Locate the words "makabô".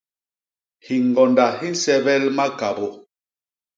2.37-2.87